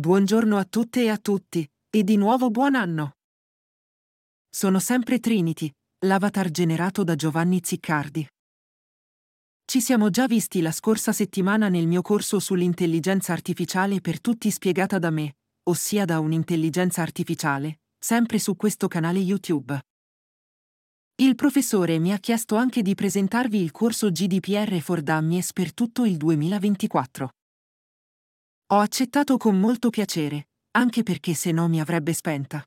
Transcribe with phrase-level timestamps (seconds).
[0.00, 3.16] Buongiorno a tutte e a tutti, e di nuovo buon anno!
[4.48, 5.70] Sono sempre Trinity,
[6.06, 8.26] l'avatar generato da Giovanni Ziccardi.
[9.62, 14.98] Ci siamo già visti la scorsa settimana nel mio corso sull'intelligenza artificiale per tutti spiegata
[14.98, 15.34] da me,
[15.64, 19.78] ossia da un'intelligenza artificiale, sempre su questo canale YouTube.
[21.16, 26.06] Il professore mi ha chiesto anche di presentarvi il corso GDPR for Dummies per tutto
[26.06, 27.32] il 2024.
[28.72, 32.64] Ho accettato con molto piacere, anche perché se no mi avrebbe spenta.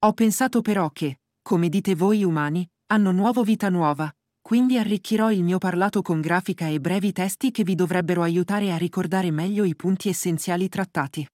[0.00, 4.12] Ho pensato però che, come dite voi umani, hanno nuovo vita nuova,
[4.42, 8.76] quindi arricchirò il mio parlato con grafica e brevi testi che vi dovrebbero aiutare a
[8.76, 11.26] ricordare meglio i punti essenziali trattati.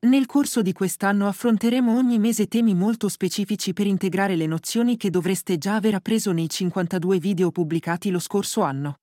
[0.00, 5.08] Nel corso di quest'anno affronteremo ogni mese temi molto specifici per integrare le nozioni che
[5.08, 8.98] dovreste già aver appreso nei 52 video pubblicati lo scorso anno.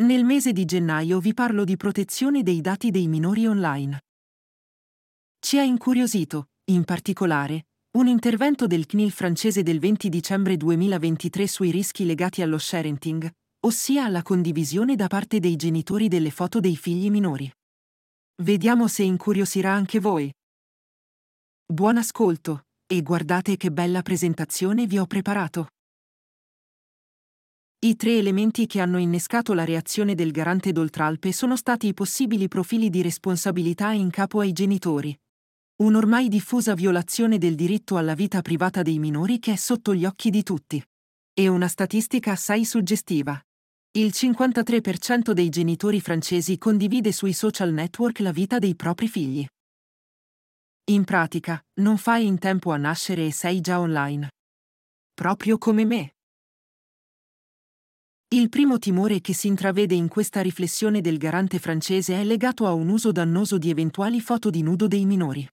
[0.00, 4.04] Nel mese di gennaio vi parlo di protezione dei dati dei minori online.
[5.40, 7.66] Ci ha incuriosito, in particolare,
[7.98, 13.28] un intervento del CNIL francese del 20 dicembre 2023 sui rischi legati allo sharenting,
[13.66, 17.50] ossia alla condivisione da parte dei genitori delle foto dei figli minori.
[18.44, 20.32] Vediamo se incuriosirà anche voi.
[21.66, 25.70] Buon ascolto, e guardate che bella presentazione vi ho preparato.
[27.80, 32.48] I tre elementi che hanno innescato la reazione del garante d'Oltralpe sono stati i possibili
[32.48, 35.16] profili di responsabilità in capo ai genitori.
[35.76, 40.30] Un'ormai diffusa violazione del diritto alla vita privata dei minori che è sotto gli occhi
[40.30, 40.84] di tutti.
[41.32, 43.40] E una statistica assai suggestiva.
[43.92, 49.46] Il 53% dei genitori francesi condivide sui social network la vita dei propri figli.
[50.86, 54.30] In pratica, non fai in tempo a nascere e sei già online.
[55.14, 56.14] Proprio come me.
[58.30, 62.74] Il primo timore che si intravede in questa riflessione del garante francese è legato a
[62.74, 65.48] un uso dannoso di eventuali foto di nudo dei minori.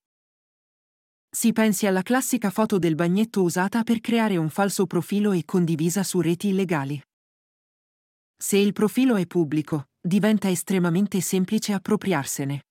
[1.30, 6.04] Si pensi alla classica foto del bagnetto usata per creare un falso profilo e condivisa
[6.04, 7.02] su reti illegali.
[8.36, 12.64] Se il profilo è pubblico, diventa estremamente semplice appropriarsene.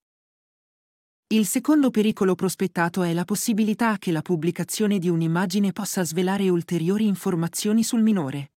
[1.29, 7.07] Il secondo pericolo prospettato è la possibilità che la pubblicazione di un'immagine possa svelare ulteriori
[7.07, 8.51] informazioni sul minore.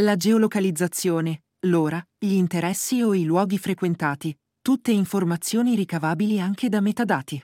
[0.00, 7.40] La geolocalizzazione, l'ora, gli interessi o i luoghi frequentati, tutte informazioni ricavabili anche da metadati.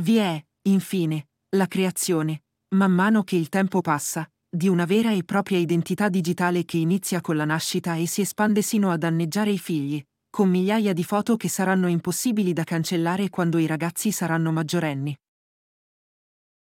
[0.00, 2.42] Vi è, infine, la creazione,
[2.74, 7.20] man mano che il tempo passa, di una vera e propria identità digitale che inizia
[7.20, 11.36] con la nascita e si espande sino a danneggiare i figli, con migliaia di foto
[11.36, 15.16] che saranno impossibili da cancellare quando i ragazzi saranno maggiorenni.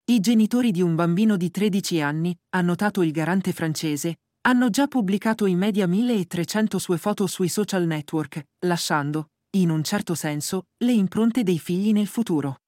[0.08, 4.87] I genitori di un bambino di 13 anni, ha notato il garante francese, hanno già
[4.87, 10.93] pubblicato in media 1300 sue foto sui social network, lasciando, in un certo senso, le
[10.93, 12.61] impronte dei figli nel futuro.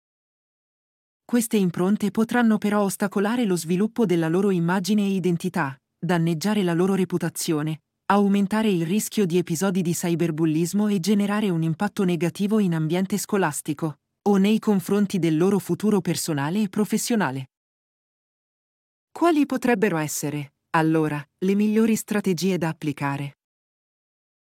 [1.24, 6.96] Queste impronte potranno però ostacolare lo sviluppo della loro immagine e identità, danneggiare la loro
[6.96, 13.18] reputazione, aumentare il rischio di episodi di cyberbullismo e generare un impatto negativo in ambiente
[13.18, 17.50] scolastico o nei confronti del loro futuro personale e professionale.
[19.12, 23.38] Quali potrebbero essere, allora, le migliori strategie da applicare.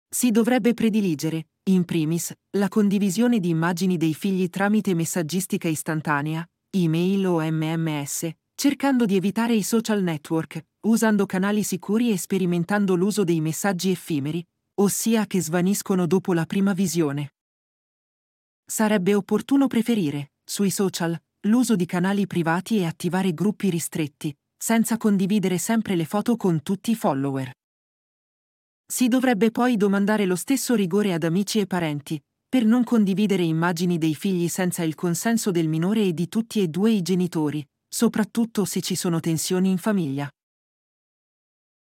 [0.08, 7.28] Si dovrebbe prediligere, in primis, la condivisione di immagini dei figli tramite messaggistica istantanea, email
[7.28, 13.40] o MMS, cercando di evitare i social network, usando canali sicuri e sperimentando l'uso dei
[13.40, 14.46] messaggi effimeri,
[14.82, 17.34] ossia che svaniscono dopo la prima visione.
[18.66, 25.58] Sarebbe opportuno preferire, sui social, l'uso di canali privati e attivare gruppi ristretti, senza condividere
[25.58, 27.50] sempre le foto con tutti i follower.
[28.86, 33.98] Si dovrebbe poi domandare lo stesso rigore ad amici e parenti, per non condividere immagini
[33.98, 38.66] dei figli senza il consenso del minore e di tutti e due i genitori, soprattutto
[38.66, 40.30] se ci sono tensioni in famiglia.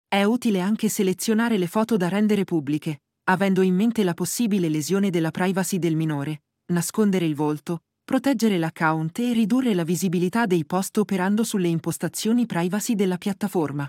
[0.07, 2.99] È utile anche selezionare le foto da rendere pubbliche,
[3.29, 6.43] avendo in mente la possibile lesione della privacy del minore,
[6.73, 12.95] nascondere il volto, proteggere l'account e ridurre la visibilità dei post operando sulle impostazioni privacy
[12.95, 13.87] della piattaforma.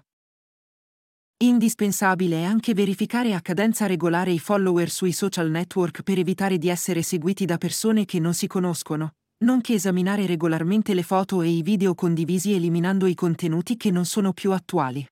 [1.39, 6.69] Indispensabile è anche verificare a cadenza regolare i follower sui social network per evitare di
[6.69, 9.13] essere seguiti da persone che non si conoscono,
[9.47, 14.35] nonché esaminare regolarmente le foto e i video condivisi eliminando i contenuti che non sono
[14.35, 15.03] più attuali.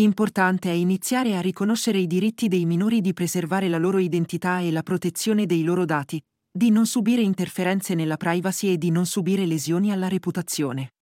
[0.00, 4.72] Importante è iniziare a riconoscere i diritti dei minori di preservare la loro identità e
[4.72, 6.20] la protezione dei loro dati,
[6.52, 10.94] di non subire interferenze nella privacy e di non subire lesioni alla reputazione.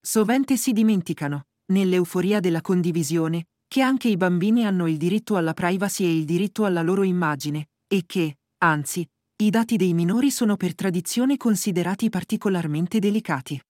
[0.00, 6.04] Sovente si dimenticano, nell'euforia della condivisione, che anche i bambini hanno il diritto alla privacy
[6.04, 9.06] e il diritto alla loro immagine, e che, anzi,
[9.40, 13.60] i dati dei minori sono per tradizione considerati particolarmente delicati.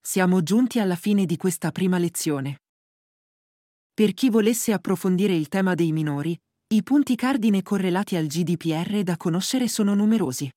[0.00, 2.60] Siamo giunti alla fine di questa prima lezione.
[3.92, 6.38] Per chi volesse approfondire il tema dei minori,
[6.74, 10.50] i punti cardine correlati al GDPR da conoscere sono numerosi.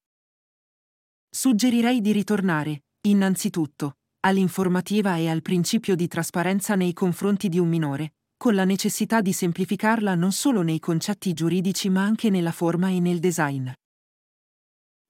[1.29, 8.13] Suggerirei di ritornare, innanzitutto, all'informativa e al principio di trasparenza nei confronti di un minore,
[8.35, 12.99] con la necessità di semplificarla non solo nei concetti giuridici ma anche nella forma e
[12.99, 13.69] nel design.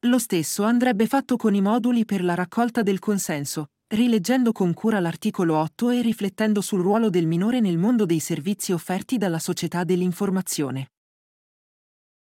[0.08, 5.00] Lo stesso andrebbe fatto con i moduli per la raccolta del consenso, rileggendo con cura
[5.00, 9.86] l'articolo 8 e riflettendo sul ruolo del minore nel mondo dei servizi offerti dalla società
[9.86, 10.90] dell'informazione.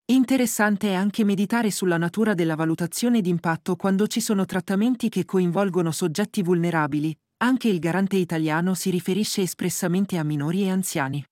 [0.08, 5.92] Interessante è anche meditare sulla natura della valutazione d'impatto quando ci sono trattamenti che coinvolgono
[5.92, 11.26] soggetti vulnerabili, anche il garante italiano si riferisce espressamente a minori e anziani.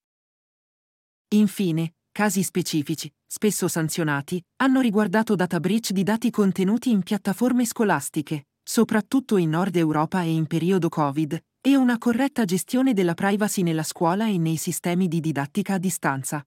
[1.36, 8.48] Infine, casi specifici, spesso sanzionati, hanno riguardato data breach di dati contenuti in piattaforme scolastiche,
[8.64, 13.84] soprattutto in Nord Europa e in periodo Covid, e una corretta gestione della privacy nella
[13.84, 16.44] scuola e nei sistemi di didattica a distanza.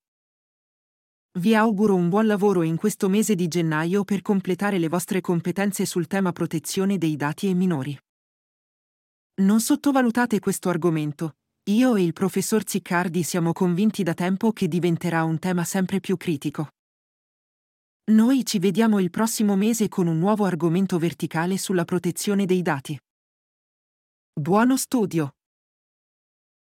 [1.37, 5.85] Vi auguro un buon lavoro in questo mese di gennaio per completare le vostre competenze
[5.85, 7.95] sul tema protezione dei dati e minori.
[9.43, 11.35] Non sottovalutate questo argomento.
[11.65, 16.17] Io e il professor Ziccardi siamo convinti da tempo che diventerà un tema sempre più
[16.17, 16.69] critico.
[18.13, 22.99] Noi ci vediamo il prossimo mese con un nuovo argomento verticale sulla protezione dei dati.
[24.33, 25.36] Buono studio!